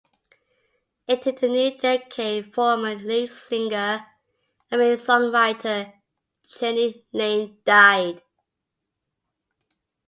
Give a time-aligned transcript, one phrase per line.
[1.07, 4.03] Into the new decade former lead singer
[4.71, 5.93] and main songwriter
[6.59, 8.23] Jani Lane died.